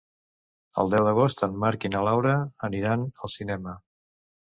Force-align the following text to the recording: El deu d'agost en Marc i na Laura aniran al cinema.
El 0.83 0.87
deu 0.93 1.03
d'agost 1.07 1.43
en 1.47 1.53
Marc 1.63 1.85
i 1.89 1.91
na 1.95 2.01
Laura 2.07 2.33
aniran 2.69 3.05
al 3.27 3.33
cinema. 3.35 3.77